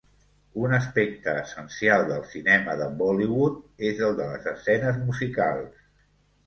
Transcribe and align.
Un 0.61 0.71
aspecte 0.77 1.35
essencial 1.41 2.07
del 2.13 2.25
cinema 2.31 2.75
de 2.81 2.89
Bollywood 3.03 3.61
és 3.93 4.03
el 4.09 4.19
de 4.23 4.33
les 4.35 4.53
escenes 4.57 5.01
musicals. 5.07 5.89